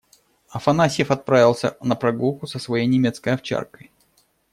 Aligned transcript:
Афанасьев 0.49 1.11
отправился 1.11 1.77
на 1.79 1.95
прогулку 1.95 2.47
со 2.47 2.57
своей 2.57 2.87
немецкой 2.87 3.35
овчаркой. 3.35 3.91